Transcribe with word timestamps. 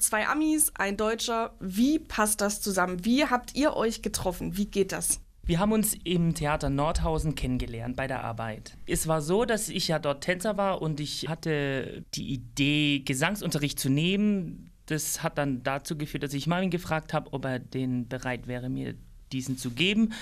Zwei 0.00 0.26
Amis, 0.26 0.72
ein 0.74 0.96
Deutscher. 0.96 1.54
Wie 1.60 2.00
passt 2.00 2.40
das 2.40 2.60
zusammen? 2.60 3.04
Wie 3.04 3.26
habt 3.26 3.54
ihr 3.54 3.76
euch 3.76 4.02
getroffen? 4.02 4.56
Wie 4.56 4.66
geht 4.66 4.90
das? 4.90 5.20
Wir 5.44 5.60
haben 5.60 5.70
uns 5.70 5.94
im 6.02 6.34
Theater 6.34 6.68
Nordhausen 6.68 7.36
kennengelernt 7.36 7.94
bei 7.94 8.08
der 8.08 8.24
Arbeit. 8.24 8.76
Es 8.86 9.06
war 9.06 9.22
so, 9.22 9.44
dass 9.44 9.68
ich 9.68 9.86
ja 9.86 10.00
dort 10.00 10.24
Tänzer 10.24 10.56
war 10.56 10.82
und 10.82 10.98
ich 10.98 11.28
hatte 11.28 12.04
die 12.14 12.32
Idee, 12.32 13.02
Gesangsunterricht 13.04 13.78
zu 13.78 13.88
nehmen. 13.88 14.72
Das 14.86 15.22
hat 15.22 15.38
dann 15.38 15.62
dazu 15.62 15.96
geführt, 15.96 16.24
dass 16.24 16.34
ich 16.34 16.48
Marvin 16.48 16.70
gefragt 16.70 17.12
habe, 17.12 17.32
ob 17.32 17.44
er 17.44 17.60
den 17.60 18.08
bereit 18.08 18.48
wäre, 18.48 18.68
mir 18.68 18.94
diesen 19.30 19.56
zu 19.58 19.70
geben. 19.70 20.12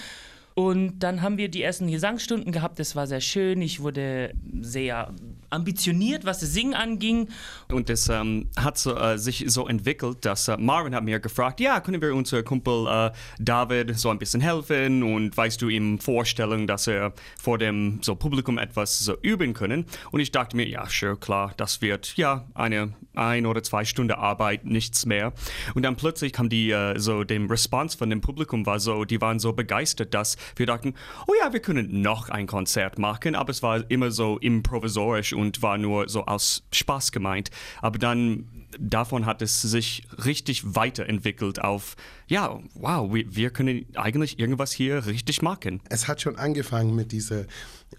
Und 0.54 0.98
dann 0.98 1.23
haben 1.23 1.39
wir 1.39 1.48
die 1.48 1.62
ersten 1.62 1.91
Gesangsstunden 1.91 2.52
gehabt. 2.52 2.79
Das 2.79 2.95
war 2.95 3.07
sehr 3.07 3.23
schön. 3.23 3.62
Ich 3.62 3.80
wurde 3.80 4.34
sehr 4.61 5.14
ambitioniert, 5.53 6.25
was 6.25 6.41
das 6.41 6.53
Singen 6.53 6.75
anging. 6.75 7.29
Und 7.68 7.91
es 7.91 8.09
ähm, 8.09 8.48
hat 8.57 8.79
so, 8.79 8.96
äh, 8.96 9.18
sich 9.18 9.45
so 9.48 9.68
entwickelt, 9.68 10.25
dass 10.25 10.48
äh, 10.48 10.57
Marvin 10.57 10.95
hat 10.95 11.05
mir 11.05 11.21
gefragt, 11.21 11.61
ja, 11.61 11.81
können 11.81 12.00
wir 12.00 12.14
unser 12.14 12.43
Kumpel 12.43 12.86
äh, 12.86 13.11
David 13.39 13.99
so 13.99 14.11
ein 14.11 14.18
bisschen 14.18 14.40
helfen 14.40 15.03
und 15.03 15.36
weißt 15.36 15.61
du 15.62 15.68
ihm 15.68 15.99
vorstellen, 15.99 16.67
dass 16.67 16.86
er 16.86 17.12
vor 17.40 17.59
dem 17.59 18.00
so 18.03 18.14
Publikum 18.14 18.59
etwas 18.59 18.99
so 18.99 19.17
üben 19.23 19.54
können. 19.54 19.86
Und 20.11 20.21
ich 20.21 20.32
dachte 20.32 20.57
mir, 20.57 20.68
ja, 20.68 20.86
sure, 20.89 21.17
klar, 21.17 21.53
das 21.57 21.81
wird 21.82 22.17
ja 22.17 22.46
eine 22.54 22.95
ein 23.14 23.46
oder 23.46 23.62
zwei 23.62 23.84
Stunden 23.84 24.12
Arbeit, 24.12 24.64
nichts 24.64 25.07
mehr. 25.07 25.32
Und 25.75 25.82
dann 25.82 25.96
plötzlich 25.96 26.32
kam 26.32 26.48
die 26.48 26.71
äh, 26.71 26.98
so 26.98 27.25
dem 27.25 27.48
Response 27.48 27.96
von 27.96 28.11
dem 28.11 28.21
Publikum 28.21 28.67
war 28.67 28.81
so, 28.81 29.04
die 29.04 29.21
waren 29.21 29.39
so 29.39 29.53
begeistert, 29.53 30.14
dass 30.14 30.37
wir 30.57 30.67
dachten, 30.67 30.95
oh 31.26 31.32
ja, 31.40 31.53
wir 31.53 31.61
können 31.61 32.00
noch 32.00 32.31
ein 32.31 32.47
Konzert 32.47 32.98
machen, 32.98 33.34
aber 33.34 33.50
es 33.50 33.62
war 33.62 33.91
immer 33.91 34.11
so 34.11 34.39
improvisorisch 34.39 35.33
und 35.33 35.42
war 35.62 35.78
nur 35.78 36.09
so 36.09 36.27
aus 36.27 36.62
Spaß 36.73 37.12
gemeint. 37.12 37.51
Aber 37.81 37.98
dann 37.98 38.48
davon 38.78 39.27
hat 39.27 39.42
es 39.42 39.61
sich 39.62 40.06
richtig 40.25 40.75
weiterentwickelt 40.75 41.61
auf, 41.61 41.97
ja, 42.27 42.61
wow, 42.75 43.12
wir, 43.12 43.34
wir 43.34 43.51
können 43.51 43.87
eigentlich 43.95 44.39
irgendwas 44.39 44.73
hier 44.73 45.07
richtig 45.07 45.43
machen. 45.43 45.81
Es 45.89 46.09
hat 46.09 46.21
schon 46.23 46.37
angefangen 46.37 46.95
mit 46.95 47.12
dieser 47.12 47.45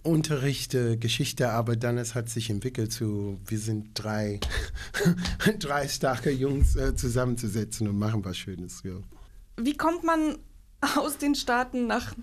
Unterrichte, 0.02 0.98
Geschichte, 0.98 1.50
aber 1.52 1.76
dann 1.76 1.98
es 1.98 2.16
hat 2.16 2.30
sich 2.30 2.50
entwickelt 2.50 2.92
zu, 2.92 3.40
wir 3.46 3.60
sind 3.60 3.92
drei, 3.94 4.40
drei 5.60 5.88
starke 5.88 6.32
Jungs 6.32 6.76
äh, 6.76 6.96
zusammenzusetzen 6.96 7.88
und 7.88 7.98
machen 7.98 8.26
was 8.26 8.38
Schönes. 8.38 8.82
Ja. 8.84 8.96
Wie 9.58 9.78
kommt 9.78 10.04
man 10.04 10.38
aus 10.98 11.18
den 11.18 11.36
Staaten 11.36 11.88
nach 11.88 12.14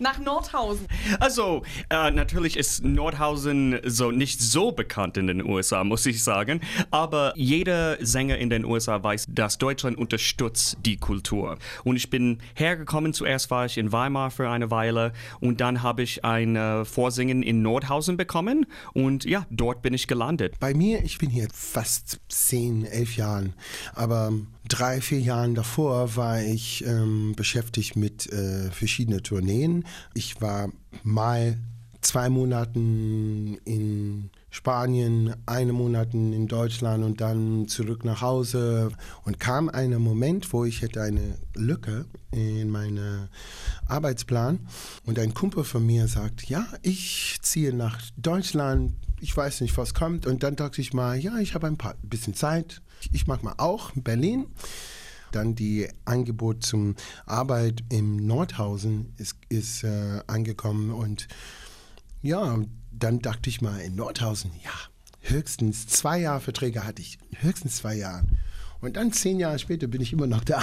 nach 0.00 0.18
Nordhausen. 0.18 0.86
Also, 1.18 1.62
äh, 1.90 2.10
natürlich 2.10 2.56
ist 2.56 2.84
Nordhausen 2.84 3.78
so 3.84 4.10
nicht 4.10 4.40
so 4.40 4.72
bekannt 4.72 5.16
in 5.16 5.26
den 5.26 5.44
USA, 5.44 5.84
muss 5.84 6.06
ich 6.06 6.22
sagen. 6.22 6.60
Aber 6.90 7.32
jeder 7.36 8.04
Sänger 8.04 8.38
in 8.38 8.50
den 8.50 8.64
USA 8.64 9.02
weiß, 9.02 9.26
dass 9.28 9.58
Deutschland 9.58 9.98
unterstützt 9.98 10.78
die 10.84 10.96
Kultur. 10.96 11.58
Und 11.84 11.96
ich 11.96 12.10
bin 12.10 12.38
hergekommen. 12.54 13.12
Zuerst 13.12 13.50
war 13.50 13.66
ich 13.66 13.78
in 13.78 13.92
Weimar 13.92 14.30
für 14.30 14.48
eine 14.48 14.70
Weile 14.70 15.12
und 15.40 15.60
dann 15.60 15.82
habe 15.82 16.02
ich 16.02 16.24
ein 16.24 16.56
äh, 16.56 16.84
Vorsingen 16.84 17.42
in 17.42 17.62
Nordhausen 17.62 18.16
bekommen. 18.16 18.66
Und 18.92 19.24
ja, 19.24 19.46
dort 19.50 19.82
bin 19.82 19.94
ich 19.94 20.06
gelandet. 20.06 20.58
Bei 20.60 20.74
mir, 20.74 21.04
ich 21.04 21.18
bin 21.18 21.30
hier 21.30 21.48
fast 21.52 22.20
zehn, 22.28 22.84
elf 22.84 23.16
Jahren. 23.16 23.54
Aber 23.94 24.32
drei, 24.68 25.00
vier 25.00 25.20
Jahren 25.20 25.54
davor 25.54 26.16
war 26.16 26.42
ich 26.42 26.84
ähm, 26.86 27.34
beschäftigt 27.36 27.96
mit 27.96 28.32
äh, 28.32 28.70
verschiedenen 28.70 29.22
Tourneen. 29.22 29.84
Ich 30.14 30.40
war 30.40 30.70
mal 31.02 31.58
zwei 32.00 32.28
Monaten 32.28 33.58
in 33.64 34.30
Spanien, 34.50 35.34
eine 35.46 35.72
Monat 35.72 36.12
in 36.12 36.48
Deutschland 36.48 37.04
und 37.04 37.20
dann 37.20 37.68
zurück 37.68 38.04
nach 38.04 38.20
Hause. 38.20 38.90
Und 39.24 39.38
kam 39.38 39.68
ein 39.68 39.94
Moment, 40.00 40.52
wo 40.52 40.64
ich 40.64 40.82
hätte 40.82 41.02
eine 41.02 41.38
Lücke 41.54 42.06
in 42.32 42.70
meinem 42.70 43.28
Arbeitsplan. 43.86 44.66
Und 45.06 45.18
ein 45.18 45.34
Kumpel 45.34 45.64
von 45.64 45.86
mir 45.86 46.08
sagt, 46.08 46.48
ja, 46.48 46.66
ich 46.82 47.38
ziehe 47.42 47.72
nach 47.72 48.00
Deutschland, 48.16 48.94
ich 49.20 49.36
weiß 49.36 49.60
nicht, 49.60 49.76
was 49.76 49.94
kommt. 49.94 50.26
Und 50.26 50.42
dann 50.42 50.56
dachte 50.56 50.80
ich 50.80 50.92
mal, 50.92 51.16
ja, 51.18 51.38
ich 51.38 51.54
habe 51.54 51.66
ein 51.66 51.78
paar, 51.78 51.94
bisschen 52.02 52.34
Zeit. 52.34 52.82
Ich 53.12 53.26
mag 53.26 53.42
mal 53.42 53.54
auch 53.58 53.92
Berlin. 53.94 54.46
Dann 55.32 55.54
die 55.54 55.88
Angebot 56.04 56.64
zum 56.64 56.96
Arbeit 57.26 57.82
im 57.88 58.16
Nordhausen 58.16 59.14
ist, 59.16 59.36
ist 59.48 59.84
äh, 59.84 60.20
angekommen 60.26 60.90
und 60.90 61.28
ja, 62.22 62.58
dann 62.92 63.20
dachte 63.20 63.48
ich 63.48 63.62
mal 63.62 63.80
in 63.80 63.94
Nordhausen, 63.94 64.52
ja, 64.62 64.70
höchstens 65.20 65.86
zwei 65.86 66.18
Jahre 66.20 66.40
Verträge 66.40 66.84
hatte 66.84 67.02
ich, 67.02 67.18
höchstens 67.40 67.76
zwei 67.76 67.94
Jahre. 67.94 68.24
Und 68.80 68.96
dann 68.96 69.12
zehn 69.12 69.38
Jahre 69.38 69.58
später 69.58 69.86
bin 69.86 70.00
ich 70.00 70.12
immer 70.12 70.26
noch 70.26 70.42
da, 70.42 70.62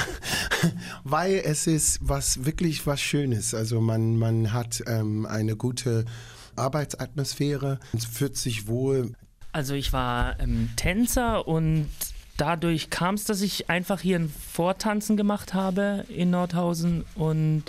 weil 1.03 1.35
es 1.45 1.67
ist 1.67 1.99
was 2.01 2.45
wirklich 2.45 2.87
was 2.87 2.99
Schönes. 2.99 3.53
Also 3.53 3.79
man, 3.79 4.17
man 4.17 4.53
hat 4.53 4.83
ähm, 4.87 5.25
eine 5.27 5.55
gute 5.55 6.05
Arbeitsatmosphäre, 6.55 7.79
es 7.93 8.05
fühlt 8.05 8.35
sich 8.35 8.67
wohl. 8.67 9.13
Also 9.51 9.75
ich 9.75 9.93
war 9.93 10.39
ähm, 10.39 10.69
Tänzer 10.75 11.47
und 11.47 11.89
dadurch 12.37 12.89
kam 12.89 13.15
es, 13.15 13.25
dass 13.25 13.41
ich 13.41 13.69
einfach 13.69 13.99
hier 13.99 14.17
ein 14.17 14.29
Vortanzen 14.29 15.17
gemacht 15.17 15.53
habe 15.53 16.05
in 16.09 16.29
Nordhausen 16.29 17.03
und 17.15 17.63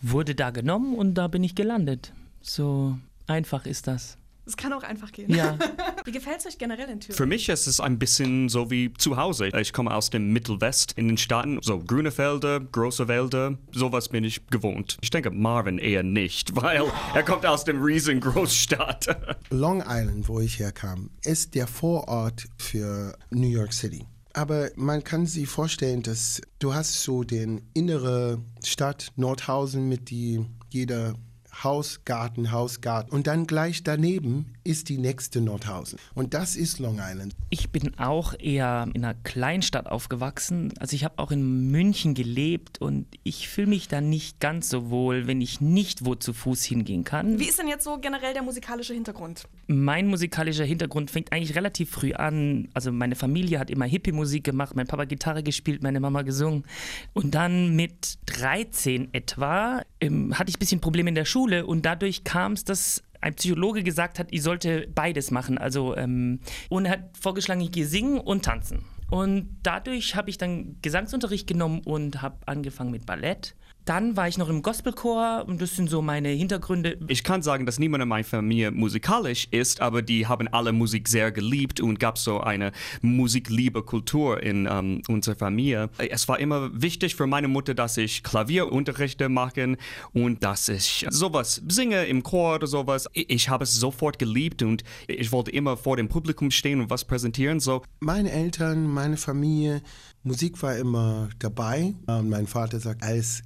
wurde 0.00 0.34
da 0.34 0.50
genommen 0.50 0.94
und 0.94 1.14
da 1.14 1.28
bin 1.28 1.44
ich 1.44 1.54
gelandet. 1.54 2.12
So 2.40 2.98
einfach 3.26 3.66
ist 3.66 3.86
das. 3.86 4.16
Es 4.44 4.56
kann 4.56 4.72
auch 4.72 4.82
einfach 4.82 5.12
gehen. 5.12 5.32
Ja. 5.32 5.56
Wie 6.04 6.10
gefällt 6.10 6.40
es 6.40 6.46
euch 6.46 6.58
generell 6.58 6.88
in 6.88 7.00
Thüringen? 7.00 7.16
Für 7.16 7.26
mich 7.26 7.48
ist 7.48 7.66
es 7.66 7.78
ein 7.78 7.98
bisschen 7.98 8.48
so 8.48 8.70
wie 8.70 8.92
zu 8.94 9.16
Hause. 9.16 9.48
Ich 9.60 9.72
komme 9.72 9.94
aus 9.94 10.10
dem 10.10 10.32
Mittelwest 10.32 10.92
in 10.92 11.08
den 11.08 11.16
Staaten. 11.16 11.58
So 11.62 11.78
grüne 11.78 12.10
Felder, 12.10 12.58
große 12.60 13.06
Wälder, 13.06 13.56
sowas 13.70 14.08
bin 14.08 14.24
ich 14.24 14.46
gewohnt. 14.48 14.98
Ich 15.00 15.10
denke 15.10 15.30
Marvin 15.30 15.78
eher 15.78 16.02
nicht, 16.02 16.56
weil 16.60 16.84
er 17.14 17.22
kommt 17.22 17.46
aus 17.46 17.64
dem 17.64 17.82
riesengroßstadt. 17.82 19.36
Long 19.50 19.82
Island, 19.86 20.28
wo 20.28 20.40
ich 20.40 20.58
herkam, 20.58 21.10
ist 21.22 21.54
der 21.54 21.68
Vorort 21.68 22.48
für 22.58 23.16
New 23.30 23.48
York 23.48 23.72
City. 23.72 24.04
Aber 24.34 24.70
man 24.76 25.04
kann 25.04 25.26
sich 25.26 25.48
vorstellen, 25.48 26.02
dass 26.02 26.40
du 26.58 26.74
hast 26.74 27.02
so 27.02 27.22
den 27.22 27.60
innere 27.74 28.42
Stadt 28.64 29.12
Nordhausen 29.16 29.88
mit 29.88 30.10
die 30.10 30.44
jeder 30.70 31.14
Haus, 31.52 32.04
Garten, 32.04 32.50
Haus, 32.50 32.80
Garten. 32.80 33.10
Und 33.10 33.26
dann 33.26 33.46
gleich 33.46 33.82
daneben 33.82 34.51
ist 34.64 34.88
die 34.88 34.98
nächste 34.98 35.40
Nordhausen. 35.40 35.98
Und 36.14 36.34
das 36.34 36.56
ist 36.56 36.78
Long 36.78 37.00
Island. 37.00 37.34
Ich 37.50 37.70
bin 37.70 37.98
auch 37.98 38.34
eher 38.38 38.88
in 38.94 39.04
einer 39.04 39.14
Kleinstadt 39.14 39.86
aufgewachsen. 39.86 40.72
Also 40.78 40.94
ich 40.94 41.04
habe 41.04 41.18
auch 41.18 41.30
in 41.30 41.70
München 41.70 42.14
gelebt 42.14 42.80
und 42.80 43.06
ich 43.22 43.48
fühle 43.48 43.68
mich 43.68 43.88
da 43.88 44.00
nicht 44.00 44.40
ganz 44.40 44.68
so 44.68 44.90
wohl, 44.90 45.26
wenn 45.26 45.40
ich 45.40 45.60
nicht 45.60 46.04
wo 46.04 46.14
zu 46.14 46.32
Fuß 46.32 46.64
hingehen 46.64 47.04
kann. 47.04 47.38
Wie 47.38 47.48
ist 47.48 47.58
denn 47.58 47.68
jetzt 47.68 47.84
so 47.84 47.98
generell 47.98 48.32
der 48.32 48.42
musikalische 48.42 48.94
Hintergrund? 48.94 49.48
Mein 49.66 50.06
musikalischer 50.06 50.64
Hintergrund 50.64 51.10
fängt 51.10 51.32
eigentlich 51.32 51.56
relativ 51.56 51.90
früh 51.90 52.12
an. 52.12 52.68
Also 52.74 52.92
meine 52.92 53.16
Familie 53.16 53.58
hat 53.58 53.70
immer 53.70 53.84
Hippie-Musik 53.84 54.44
gemacht, 54.44 54.76
mein 54.76 54.86
Papa 54.86 55.04
Gitarre 55.04 55.42
gespielt, 55.42 55.82
meine 55.82 56.00
Mama 56.00 56.22
gesungen. 56.22 56.64
Und 57.12 57.34
dann 57.34 57.74
mit 57.74 58.18
13 58.26 59.12
etwa 59.12 59.82
ähm, 60.00 60.38
hatte 60.38 60.50
ich 60.50 60.56
ein 60.56 60.58
bisschen 60.58 60.80
Probleme 60.80 61.08
in 61.08 61.14
der 61.14 61.24
Schule 61.24 61.66
und 61.66 61.84
dadurch 61.84 62.24
kam 62.24 62.52
es, 62.52 62.64
dass 62.64 63.02
ein 63.22 63.34
Psychologe 63.34 63.82
gesagt 63.82 64.18
hat, 64.18 64.28
ich 64.30 64.42
sollte 64.42 64.88
beides 64.94 65.30
machen. 65.30 65.56
Also, 65.56 65.96
ähm, 65.96 66.40
und 66.68 66.84
er 66.84 66.92
hat 66.92 67.16
vorgeschlagen, 67.18 67.60
ich 67.60 67.72
gehe 67.72 67.86
singen 67.86 68.18
und 68.18 68.44
tanzen. 68.44 68.84
Und 69.10 69.58
dadurch 69.62 70.16
habe 70.16 70.30
ich 70.30 70.38
dann 70.38 70.76
Gesangsunterricht 70.82 71.46
genommen 71.46 71.80
und 71.84 72.20
habe 72.20 72.36
angefangen 72.46 72.90
mit 72.90 73.06
Ballett. 73.06 73.54
Dann 73.84 74.16
war 74.16 74.28
ich 74.28 74.38
noch 74.38 74.48
im 74.48 74.62
Gospelchor 74.62 75.44
und 75.46 75.60
das 75.60 75.74
sind 75.74 75.90
so 75.90 76.02
meine 76.02 76.28
Hintergründe. 76.28 76.98
Ich 77.08 77.24
kann 77.24 77.42
sagen, 77.42 77.66
dass 77.66 77.78
niemand 77.80 78.02
in 78.02 78.08
meiner 78.08 78.24
Familie 78.24 78.70
musikalisch 78.70 79.48
ist, 79.50 79.80
aber 79.80 80.02
die 80.02 80.26
haben 80.26 80.46
alle 80.48 80.72
Musik 80.72 81.08
sehr 81.08 81.32
geliebt 81.32 81.80
und 81.80 81.98
gab 81.98 82.16
so 82.16 82.40
eine 82.40 82.70
Musikliebe-Kultur 83.00 84.42
in 84.42 84.68
ähm, 84.70 85.02
unserer 85.08 85.34
Familie. 85.34 85.90
Es 85.98 86.28
war 86.28 86.38
immer 86.38 86.70
wichtig 86.80 87.16
für 87.16 87.26
meine 87.26 87.48
Mutter, 87.48 87.74
dass 87.74 87.96
ich 87.96 88.22
Klavierunterrichte 88.22 89.28
mache 89.28 89.76
und 90.12 90.44
dass 90.44 90.68
ich 90.68 91.06
sowas 91.10 91.62
singe 91.68 92.04
im 92.04 92.22
Chor 92.22 92.56
oder 92.56 92.66
sowas. 92.66 93.08
Ich 93.12 93.48
habe 93.48 93.64
es 93.64 93.74
sofort 93.74 94.18
geliebt 94.18 94.62
und 94.62 94.84
ich 95.08 95.32
wollte 95.32 95.50
immer 95.50 95.76
vor 95.76 95.96
dem 95.96 96.08
Publikum 96.08 96.50
stehen 96.50 96.80
und 96.80 96.90
was 96.90 97.04
präsentieren. 97.04 97.58
So. 97.58 97.82
Meine 98.00 98.30
Eltern, 98.30 98.86
meine 98.86 99.16
Familie, 99.16 99.82
Musik 100.22 100.62
war 100.62 100.76
immer 100.76 101.28
dabei. 101.40 101.94
Und 102.06 102.28
mein 102.28 102.46
Vater 102.46 102.78
sagt, 102.78 103.02
als 103.02 103.42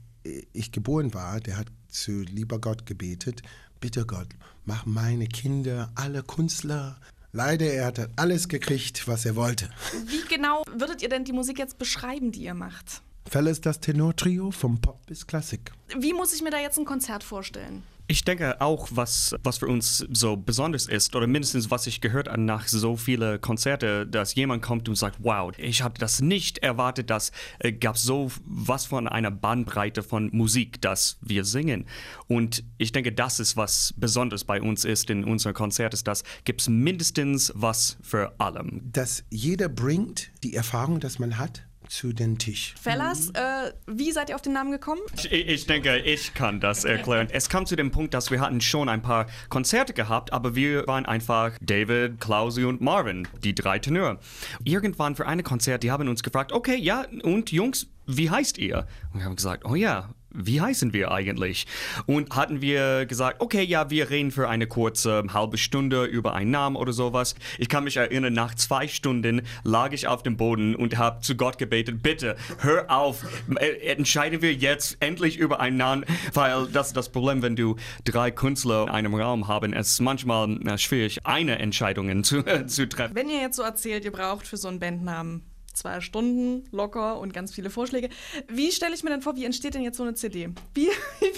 ich 0.52 0.72
geboren 0.72 1.14
war, 1.14 1.40
der 1.40 1.56
hat 1.56 1.68
zu 1.88 2.22
lieber 2.22 2.60
Gott 2.60 2.86
gebetet, 2.86 3.42
bitte 3.80 4.06
Gott, 4.06 4.28
mach 4.64 4.86
meine 4.86 5.26
Kinder 5.26 5.90
alle 5.94 6.22
Künstler. 6.22 6.98
Leider, 7.32 7.66
er 7.66 7.86
hat 7.86 8.10
alles 8.16 8.48
gekriegt, 8.48 9.06
was 9.08 9.26
er 9.26 9.36
wollte. 9.36 9.68
Wie 10.06 10.26
genau 10.34 10.62
würdet 10.74 11.02
ihr 11.02 11.08
denn 11.08 11.24
die 11.24 11.32
Musik 11.32 11.58
jetzt 11.58 11.78
beschreiben, 11.78 12.32
die 12.32 12.44
ihr 12.44 12.54
macht? 12.54 13.02
Fälle 13.28 13.50
ist 13.50 13.66
das 13.66 13.80
Tenortrio 13.80 14.50
vom 14.50 14.80
Pop 14.80 15.04
bis 15.06 15.26
Klassik. 15.26 15.72
Wie 15.98 16.12
muss 16.12 16.32
ich 16.32 16.42
mir 16.42 16.50
da 16.50 16.58
jetzt 16.58 16.78
ein 16.78 16.84
Konzert 16.84 17.24
vorstellen? 17.24 17.82
Ich 18.08 18.24
denke 18.24 18.60
auch, 18.60 18.88
was, 18.92 19.34
was 19.42 19.58
für 19.58 19.66
uns 19.66 20.06
so 20.12 20.36
besonders 20.36 20.86
ist, 20.86 21.16
oder 21.16 21.26
mindestens 21.26 21.72
was 21.72 21.88
ich 21.88 22.00
gehört 22.00 22.28
habe 22.28 22.40
nach 22.40 22.68
so 22.68 22.96
vielen 22.96 23.40
Konzerten, 23.40 24.08
dass 24.10 24.36
jemand 24.36 24.62
kommt 24.62 24.88
und 24.88 24.94
sagt, 24.94 25.16
wow, 25.22 25.52
ich 25.58 25.82
habe 25.82 25.98
das 25.98 26.20
nicht 26.20 26.58
erwartet, 26.58 27.10
dass 27.10 27.32
äh, 27.58 27.72
so 27.94 28.30
was 28.44 28.86
von 28.86 29.08
einer 29.08 29.32
Bandbreite 29.32 30.04
von 30.04 30.30
Musik, 30.32 30.80
dass 30.80 31.18
wir 31.20 31.44
singen. 31.44 31.86
Und 32.28 32.62
ich 32.78 32.92
denke, 32.92 33.10
das 33.12 33.40
ist, 33.40 33.56
was 33.56 33.92
besonders 33.96 34.44
bei 34.44 34.62
uns 34.62 34.84
ist 34.84 35.10
in 35.10 35.24
unserem 35.24 35.54
Konzert, 35.54 35.92
ist, 35.92 36.06
dass 36.06 36.22
es 36.44 36.68
mindestens 36.68 37.52
was 37.56 37.96
für 38.02 38.38
allem. 38.38 38.82
Dass 38.92 39.24
jeder 39.30 39.68
bringt 39.68 40.30
die 40.44 40.54
Erfahrung, 40.54 41.00
dass 41.00 41.18
man 41.18 41.38
hat, 41.38 41.65
zu 41.88 42.12
den 42.12 42.38
Tisch. 42.38 42.74
Fellas, 42.80 43.30
äh, 43.30 43.72
wie 43.86 44.12
seid 44.12 44.28
ihr 44.30 44.34
auf 44.34 44.42
den 44.42 44.52
Namen 44.52 44.70
gekommen? 44.70 45.00
Ich, 45.14 45.32
ich, 45.32 45.66
denke, 45.66 45.98
ich 45.98 46.34
kann 46.34 46.60
das 46.60 46.84
erklären. 46.84 47.28
Es 47.30 47.48
kam 47.48 47.66
zu 47.66 47.76
dem 47.76 47.90
Punkt, 47.90 48.14
dass 48.14 48.30
wir 48.30 48.40
hatten 48.40 48.60
schon 48.60 48.88
ein 48.88 49.02
paar 49.02 49.26
Konzerte 49.48 49.92
gehabt, 49.92 50.32
aber 50.32 50.54
wir 50.54 50.86
waren 50.86 51.06
einfach 51.06 51.52
David, 51.60 52.20
Klausi 52.20 52.64
und 52.64 52.80
Marvin, 52.80 53.26
die 53.42 53.54
drei 53.54 53.78
Tenöre. 53.78 54.18
Irgendwann 54.64 55.16
für 55.16 55.26
eine 55.26 55.42
Konzert, 55.42 55.82
die 55.82 55.90
haben 55.90 56.08
uns 56.08 56.22
gefragt, 56.22 56.52
okay, 56.52 56.76
ja, 56.76 57.04
und 57.22 57.52
Jungs, 57.52 57.88
wie 58.06 58.30
heißt 58.30 58.58
ihr? 58.58 58.86
Und 59.12 59.20
wir 59.20 59.24
haben 59.24 59.36
gesagt, 59.36 59.64
oh 59.64 59.74
ja, 59.74 60.10
wie 60.36 60.60
heißen 60.60 60.92
wir 60.92 61.10
eigentlich? 61.10 61.66
Und 62.06 62.34
hatten 62.36 62.60
wir 62.60 63.06
gesagt, 63.06 63.40
okay, 63.40 63.62
ja, 63.62 63.90
wir 63.90 64.10
reden 64.10 64.30
für 64.30 64.48
eine 64.48 64.66
kurze 64.66 65.24
halbe 65.32 65.58
Stunde 65.58 66.04
über 66.04 66.34
einen 66.34 66.50
Namen 66.50 66.76
oder 66.76 66.92
sowas. 66.92 67.34
Ich 67.58 67.68
kann 67.68 67.84
mich 67.84 67.96
erinnern, 67.96 68.32
nach 68.32 68.54
zwei 68.54 68.88
Stunden 68.88 69.42
lag 69.64 69.92
ich 69.92 70.06
auf 70.06 70.22
dem 70.22 70.36
Boden 70.36 70.76
und 70.76 70.98
habe 70.98 71.20
zu 71.20 71.36
Gott 71.36 71.58
gebetet, 71.58 72.02
bitte 72.02 72.36
hör 72.58 72.90
auf, 72.90 73.24
äh, 73.58 73.92
entscheiden 73.92 74.42
wir 74.42 74.54
jetzt 74.54 74.96
endlich 75.00 75.38
über 75.38 75.60
einen 75.60 75.76
Namen, 75.76 76.04
weil 76.34 76.66
das 76.72 76.88
ist 76.88 76.96
das 76.96 77.08
Problem, 77.08 77.42
wenn 77.42 77.56
du 77.56 77.76
drei 78.04 78.30
Künstler 78.30 78.84
in 78.84 78.90
einem 78.90 79.14
Raum 79.14 79.48
haben, 79.48 79.72
es 79.72 79.92
ist 79.92 80.00
manchmal 80.00 80.60
äh, 80.66 80.78
schwierig, 80.78 81.24
eine 81.24 81.58
Entscheidung 81.58 82.24
zu, 82.24 82.42
zu 82.66 82.88
treffen. 82.88 83.14
Wenn 83.14 83.28
ihr 83.28 83.40
jetzt 83.40 83.56
so 83.56 83.62
erzählt, 83.62 84.04
ihr 84.04 84.12
braucht 84.12 84.46
für 84.46 84.56
so 84.56 84.68
einen 84.68 84.78
Bandnamen 84.78 85.42
zwei 85.76 86.00
Stunden 86.00 86.64
locker 86.72 87.18
und 87.18 87.32
ganz 87.32 87.54
viele 87.54 87.70
Vorschläge. 87.70 88.08
Wie 88.48 88.72
stelle 88.72 88.94
ich 88.94 89.04
mir 89.04 89.10
denn 89.10 89.22
vor, 89.22 89.36
wie 89.36 89.44
entsteht 89.44 89.74
denn 89.74 89.82
jetzt 89.82 89.98
so 89.98 90.02
eine 90.02 90.14
CD? 90.14 90.48
Wie, 90.74 90.88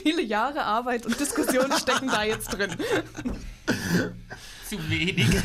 viele 0.03 0.23
Jahre 0.23 0.63
Arbeit 0.63 1.07
und 1.07 1.19
Diskussion 1.19 1.73
stecken 1.73 2.09
da 2.09 2.23
jetzt 2.25 2.49
drin? 2.49 2.71
Zu 4.69 4.79
wenig. 4.91 5.27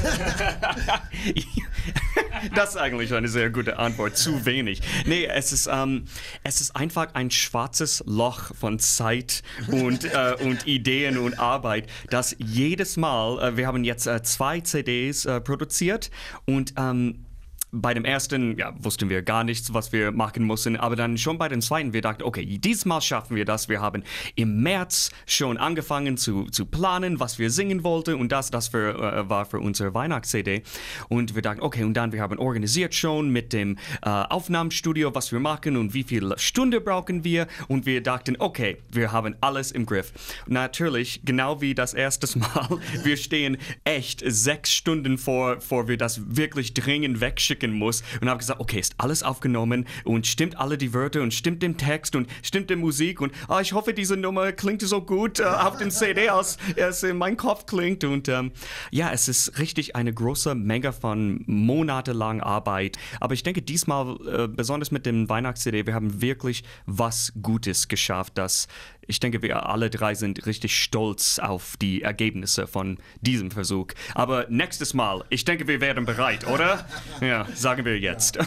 das 2.56 2.72
ist 2.72 2.78
eigentlich 2.78 3.14
eine 3.14 3.28
sehr 3.28 3.50
gute 3.50 3.80
Antwort. 3.80 4.18
Zu 4.18 4.46
wenig. 4.46 4.82
Nee, 5.06 5.26
es 5.26 5.54
ist, 5.54 5.68
ähm, 5.72 6.06
es 6.44 6.62
ist 6.62 6.76
einfach 6.76 7.14
ein 7.14 7.32
schwarzes 7.32 8.04
Loch 8.06 8.54
von 8.54 8.80
Zeit 8.80 9.44
und, 9.68 10.04
äh, 10.04 10.36
und 10.42 10.68
Ideen 10.68 11.18
und 11.18 11.40
Arbeit, 11.40 11.88
das 12.10 12.36
jedes 12.38 12.98
Mal, 12.98 13.42
äh, 13.42 13.58
wir 13.58 13.68
haben 13.68 13.84
jetzt 13.84 14.08
äh, 14.08 14.22
zwei 14.24 14.60
CDs 14.60 15.26
äh, 15.26 15.40
produziert 15.40 16.12
und 16.46 16.74
ähm, 16.78 17.26
bei 17.74 17.96
dem 17.96 18.06
ersten 18.06 18.56
ja, 18.58 18.72
wussten 18.78 19.10
wir 19.10 19.24
gar 19.24 19.44
nichts, 19.44 19.74
was 19.74 19.92
wir 19.92 20.12
machen 20.12 20.44
mussten, 20.44 20.78
aber 20.78 20.96
dann 20.96 21.18
schon 21.18 21.40
bei 21.40 21.50
dem 21.50 21.60
zweiten, 21.60 21.92
wir 21.92 22.02
dachten, 22.02 22.22
okay, 22.22 22.46
diesmal 22.46 23.02
schaffen 23.02 23.36
wir 23.36 23.46
das. 23.46 23.68
Wir 23.68 23.82
haben 23.82 24.04
im 24.36 24.62
März 24.62 25.10
schon 25.26 25.58
angefangen 25.58 26.16
zu, 26.18 26.46
zu 26.46 26.68
planen, 26.68 27.20
was 27.20 27.40
wir 27.40 27.50
singen 27.50 27.84
wollten 27.84 28.14
und 28.14 28.32
das, 28.32 28.52
das 28.52 28.68
für, 28.68 28.94
äh, 28.94 29.28
war 29.28 29.46
für 29.46 29.60
unsere 29.60 29.94
Weihnachts-CD. 29.94 30.62
Und 31.10 31.34
wir 31.34 31.42
dachten, 31.42 31.62
okay, 31.62 31.84
und 31.84 31.96
dann 31.96 32.12
wir 32.12 32.22
haben 32.22 32.38
organisiert 32.38 32.94
schon 32.94 33.30
mit 33.30 33.54
dem 33.54 33.78
äh, 34.04 34.10
Aufnahmestudio, 34.10 35.16
was 35.16 35.32
wir 35.32 35.40
machen 35.40 35.76
und 35.76 35.96
wie 35.96 36.04
viele 36.04 36.38
Stunden 36.38 36.84
brauchen 36.84 37.24
wir 37.24 37.48
und 37.68 37.88
wir 37.88 38.04
dachten, 38.04 38.36
okay, 38.38 38.78
wir 38.92 39.12
haben 39.12 39.36
alles 39.42 39.72
im 39.72 39.88
Griff. 39.88 40.14
Natürlich, 40.46 41.22
genau 41.26 41.60
wie 41.60 41.74
das 41.74 41.96
erste 41.96 42.24
Mal, 42.38 42.80
wir 43.04 43.18
stehen 43.18 43.58
echt 43.84 44.22
sechs 44.26 44.72
Stunden 44.72 45.18
vor, 45.18 45.60
vor 45.60 45.88
wir 45.88 45.98
das 45.98 46.36
wirklich 46.36 46.76
dringend 46.76 47.20
wegschicken 47.20 47.63
schicken 47.64 47.74
muss. 47.74 48.04
Und 48.22 48.30
habe 48.30 48.40
gesagt, 48.40 48.60
okay, 48.60 48.80
ist 48.80 48.96
alles 48.98 49.24
aufgenommen 49.24 49.86
und 50.04 50.28
stimmt 50.28 50.58
alle 50.58 50.78
die 50.78 50.94
Wörter 50.94 51.22
und 51.22 51.34
stimmt 51.34 51.62
dem 51.64 51.78
Text 51.78 52.16
und 52.16 52.28
stimmt 52.42 52.70
die 52.70 52.76
Musik 52.76 53.22
und 53.22 53.34
oh, 53.48 53.60
ich 53.60 53.74
hoffe, 53.74 53.94
diese 53.94 54.18
Nummer 54.18 54.52
klingt 54.52 54.82
so 54.82 55.02
gut 55.02 55.40
äh, 55.40 55.44
auf 55.44 55.78
den 55.78 55.92
CD, 55.92 56.30
als 56.30 56.58
es 56.76 57.04
in 57.04 57.18
meinem 57.18 57.38
Kopf 57.38 57.66
klingt. 57.66 58.04
Und 58.04 58.28
ähm, 58.28 58.52
ja, 58.92 59.12
es 59.12 59.28
ist 59.28 59.60
richtig 59.60 59.96
eine 59.96 60.14
große 60.14 60.56
Menge 60.56 60.92
von 60.94 61.44
monatelang 61.48 62.42
Arbeit, 62.42 62.98
aber 63.20 63.34
ich 63.34 63.44
denke 63.44 63.62
diesmal, 63.62 64.18
äh, 64.28 64.48
besonders 64.48 64.92
mit 64.92 65.06
dem 65.06 65.30
Weihnachts-CD, 65.30 65.86
wir 65.86 65.94
haben 65.94 66.22
wirklich 66.22 66.64
was 66.86 67.34
Gutes 67.42 67.88
geschafft, 67.88 68.34
das 68.38 68.68
ich 69.08 69.20
denke, 69.20 69.42
wir 69.42 69.68
alle 69.68 69.90
drei 69.90 70.16
sind 70.16 70.46
richtig 70.46 70.78
stolz 70.78 71.40
auf 71.40 71.78
die 71.78 72.02
Ergebnisse 72.02 72.68
von 72.68 72.98
diesem 73.22 73.52
Versuch. 73.52 73.88
Aber 74.16 74.48
nächstes 74.50 74.94
Mal, 74.94 75.24
ich 75.30 75.46
denke, 75.46 75.68
wir 75.68 75.82
werden 75.82 76.06
bereit, 76.06 76.48
oder? 76.48 76.86
Ja, 77.22 77.48
sagen 77.54 77.86
wir 77.86 78.00
jetzt. 78.00 78.38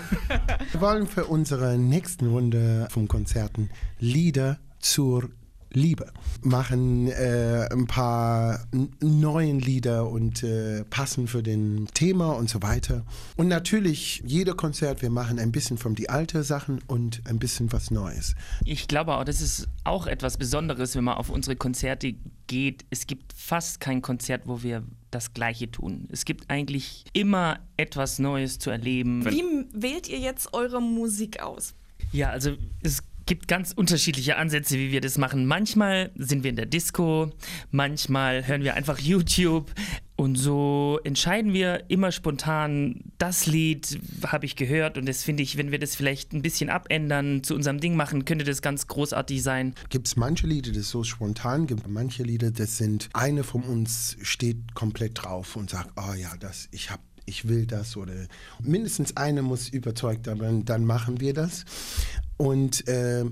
Wir 0.73 0.81
wollen 0.81 1.07
für 1.07 1.25
unsere 1.25 1.79
nächsten 1.79 2.27
Runde 2.27 2.89
vom 2.91 3.09
Konzerten 3.09 3.71
Lieder 3.99 4.59
zur 4.81 5.31
Liebe. 5.77 6.11
Machen 6.43 7.09
äh, 7.09 7.69
ein 7.71 7.87
paar 7.87 8.67
neuen 9.01 9.61
Lieder 9.61 10.09
und 10.09 10.43
äh, 10.43 10.85
passen 10.85 11.29
für 11.29 11.43
den 11.43 11.87
Thema 11.93 12.31
und 12.31 12.49
so 12.49 12.63
weiter. 12.63 13.05
Und 13.37 13.49
natürlich, 13.49 14.23
jeder 14.25 14.55
Konzert, 14.55 15.03
wir 15.03 15.11
machen 15.11 15.39
ein 15.39 15.53
bisschen 15.53 15.77
von 15.77 15.95
die 15.95 16.09
alten 16.09 16.43
Sachen 16.43 16.81
und 16.87 17.21
ein 17.27 17.39
bisschen 17.39 17.73
was 17.75 17.91
Neues. 17.91 18.35
Ich 18.65 18.89
glaube 18.89 19.15
auch, 19.15 19.25
das 19.25 19.43
ist 19.43 19.69
auch 19.85 20.07
etwas 20.07 20.39
Besonderes, 20.39 20.97
wenn 20.97 21.05
man 21.05 21.19
auf 21.19 21.29
unsere 21.29 21.57
Konzerte 21.57 22.15
geht. 22.47 22.87
Es 22.89 23.07
gibt 23.07 23.35
fast 23.35 23.79
kein 23.79 24.01
Konzert, 24.01 24.47
wo 24.47 24.63
wir 24.63 24.83
das 25.11 25.35
Gleiche 25.35 25.71
tun. 25.71 26.09
Es 26.11 26.25
gibt 26.25 26.49
eigentlich 26.49 27.05
immer 27.13 27.59
etwas 27.77 28.19
Neues 28.19 28.59
zu 28.59 28.71
erleben. 28.71 29.27
Wie 29.27 29.43
wählt 29.75 30.09
ihr 30.09 30.21
jetzt 30.21 30.55
eure 30.55 30.81
Musik 30.81 31.43
aus? 31.43 31.75
Ja, 32.13 32.31
also 32.31 32.53
es 32.83 33.03
gibt 33.27 33.49
ganz 33.49 33.73
unterschiedliche 33.73 34.37
Ansätze, 34.37 34.79
wie 34.79 34.93
wir 34.93 35.01
das 35.01 35.19
machen. 35.19 35.47
Manchmal 35.47 36.11
sind 36.15 36.45
wir 36.45 36.51
in 36.51 36.57
der 36.57 36.67
Disco, 36.67 37.33
manchmal 37.71 38.47
hören 38.47 38.63
wir 38.63 38.75
einfach 38.75 38.99
YouTube. 38.99 39.73
Und 40.19 40.37
so 40.37 40.99
entscheiden 41.05 41.53
wir 41.53 41.91
immer 41.91 42.11
spontan, 42.11 43.03
das 43.19 43.45
Lied 43.45 44.01
habe 44.27 44.47
ich 44.47 44.57
gehört 44.57 44.97
und 44.97 45.07
das 45.07 45.23
finde 45.23 45.43
ich, 45.43 45.59
wenn 45.59 45.71
wir 45.71 45.79
das 45.79 45.95
vielleicht 45.95 46.33
ein 46.33 46.41
bisschen 46.41 46.71
abändern, 46.71 47.43
zu 47.43 47.55
unserem 47.55 47.81
Ding 47.81 47.97
machen, 47.97 48.25
könnte 48.25 48.45
das 48.45 48.63
ganz 48.63 48.87
großartig 48.87 49.43
sein. 49.43 49.75
Gibt 49.91 50.07
es 50.07 50.17
manche 50.17 50.47
Lieder, 50.47 50.73
das 50.73 50.89
so 50.89 51.05
spontan 51.05 51.67
gibt, 51.67 51.87
manche 51.87 52.23
Lieder, 52.23 52.51
das 52.51 52.79
sind, 52.79 53.11
eine 53.13 53.45
von 53.45 53.63
uns 53.63 54.17
steht 54.23 54.75
komplett 54.75 55.23
drauf 55.23 55.55
und 55.55 55.69
sagt, 55.69 55.91
oh 55.97 56.15
ja, 56.15 56.35
das, 56.39 56.69
ich 56.71 56.91
habe 56.91 57.03
ich 57.27 57.49
will 57.49 57.67
das 57.67 57.97
oder 57.97 58.15
mindestens 58.63 59.17
eine 59.17 59.43
muss 59.43 59.69
überzeugt, 59.69 60.29
aber 60.29 60.49
dann 60.65 60.85
machen 60.85 61.21
wir 61.21 61.35
das. 61.35 61.65
Und 62.37 62.87
äh, 62.89 63.25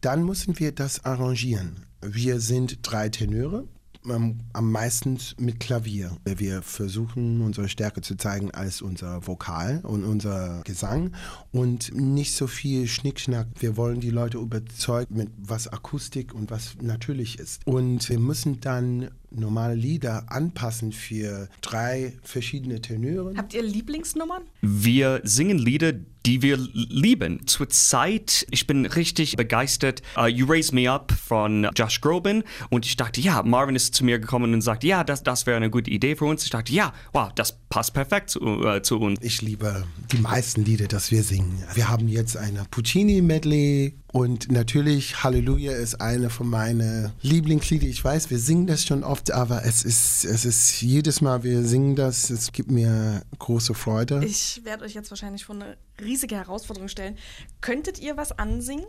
dann 0.00 0.24
müssen 0.24 0.58
wir 0.58 0.72
das 0.72 1.04
arrangieren. 1.04 1.86
Wir 2.00 2.40
sind 2.40 2.78
drei 2.82 3.08
Tenöre, 3.08 3.64
am 4.08 4.70
meisten 4.72 5.18
mit 5.38 5.60
Klavier. 5.60 6.16
Wir 6.24 6.62
versuchen 6.62 7.40
unsere 7.40 7.68
Stärke 7.68 8.00
zu 8.00 8.16
zeigen 8.16 8.50
als 8.50 8.82
unser 8.82 9.26
Vokal 9.26 9.80
und 9.84 10.04
unser 10.04 10.62
Gesang 10.64 11.12
und 11.52 11.94
nicht 11.94 12.34
so 12.34 12.46
viel 12.46 12.88
Schnickschnack. 12.88 13.46
Wir 13.60 13.76
wollen 13.76 14.00
die 14.00 14.10
Leute 14.10 14.38
überzeugen 14.38 15.16
mit 15.16 15.30
was 15.38 15.68
Akustik 15.68 16.34
und 16.34 16.50
was 16.50 16.76
natürlich 16.80 17.38
ist. 17.38 17.64
Und 17.66 18.08
wir 18.08 18.18
müssen 18.18 18.60
dann 18.60 19.10
normale 19.34 19.74
Lieder 19.74 20.24
anpassen 20.28 20.92
für 20.92 21.48
drei 21.60 22.12
verschiedene 22.22 22.80
Tenöre. 22.80 23.34
Habt 23.36 23.54
ihr 23.54 23.62
Lieblingsnummern? 23.62 24.42
Wir 24.60 25.20
singen 25.24 25.58
Lieder, 25.58 25.92
die 26.26 26.42
wir 26.42 26.56
lieben. 26.56 27.46
Zurzeit, 27.46 28.46
ich 28.50 28.66
bin 28.66 28.86
richtig 28.86 29.36
begeistert. 29.36 30.02
Uh, 30.16 30.26
you 30.26 30.46
Raise 30.46 30.74
Me 30.74 30.90
Up 30.90 31.12
von 31.12 31.68
Josh 31.74 32.00
Groban 32.00 32.44
und 32.70 32.86
ich 32.86 32.96
dachte, 32.96 33.20
ja, 33.20 33.42
Marvin 33.42 33.74
ist 33.74 33.94
zu 33.94 34.04
mir 34.04 34.18
gekommen 34.18 34.54
und 34.54 34.60
sagt, 34.60 34.84
ja, 34.84 35.04
das, 35.04 35.22
das 35.22 35.46
wäre 35.46 35.56
eine 35.56 35.70
gute 35.70 35.90
Idee 35.90 36.16
für 36.16 36.26
uns. 36.26 36.44
Ich 36.44 36.50
dachte, 36.50 36.72
ja, 36.72 36.92
wow, 37.12 37.30
das 37.34 37.58
passt 37.68 37.94
perfekt 37.94 38.30
zu, 38.30 38.40
uh, 38.40 38.80
zu 38.80 39.00
uns. 39.00 39.18
Ich 39.22 39.42
liebe 39.42 39.84
die 40.12 40.18
meisten 40.18 40.64
Lieder, 40.64 40.86
das 40.86 41.10
wir 41.10 41.22
singen. 41.22 41.62
Wir 41.74 41.88
haben 41.88 42.08
jetzt 42.08 42.36
eine 42.36 42.64
Puccini-Medley 42.70 43.94
und 44.12 44.52
natürlich, 44.52 45.24
Halleluja 45.24 45.72
ist 45.72 46.00
eine 46.02 46.28
von 46.28 46.46
meinen 46.46 47.12
Lieblingslieder. 47.22 47.86
Ich 47.86 48.04
weiß, 48.04 48.28
wir 48.28 48.38
singen 48.38 48.66
das 48.66 48.84
schon 48.84 49.04
oft, 49.04 49.30
aber 49.30 49.64
es 49.64 49.84
ist, 49.84 50.26
es 50.26 50.44
ist 50.44 50.82
jedes 50.82 51.22
Mal, 51.22 51.42
wir 51.42 51.62
singen 51.62 51.96
das, 51.96 52.28
es 52.28 52.52
gibt 52.52 52.70
mir 52.70 53.22
große 53.38 53.72
Freude. 53.72 54.22
Ich 54.22 54.60
werde 54.64 54.84
euch 54.84 54.92
jetzt 54.92 55.10
wahrscheinlich 55.10 55.46
vor 55.46 55.54
eine 55.54 55.78
riesige 55.98 56.36
Herausforderung 56.36 56.88
stellen. 56.88 57.16
Könntet 57.62 58.00
ihr 58.00 58.18
was 58.18 58.38
ansingen? 58.38 58.86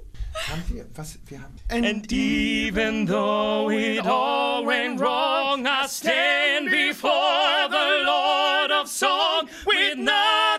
Haben 0.49 0.63
wir, 0.67 0.85
was, 0.95 1.17
wir 1.27 1.41
haben. 1.41 1.55
And 1.69 2.11
even 2.11 3.07
though 3.07 3.71
it 3.71 4.05
all 4.05 4.65
went 4.65 4.99
wrong, 4.99 5.65
I 5.65 5.87
stand 5.87 6.69
before 6.69 7.69
the 7.69 8.03
Lord 8.05 8.71
of 8.81 8.89
song 8.89 9.47
with 9.65 9.97
nothing 9.97 10.52